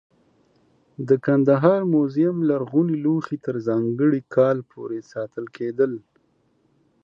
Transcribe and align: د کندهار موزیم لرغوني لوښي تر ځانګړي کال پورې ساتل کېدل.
د 1.07 1.09
کندهار 1.25 1.81
موزیم 1.93 2.35
لرغوني 2.49 2.95
لوښي 3.03 3.37
تر 3.45 3.55
ځانګړي 3.67 4.21
کال 4.35 4.57
پورې 4.71 4.99
ساتل 5.11 5.45
کېدل. 5.57 5.91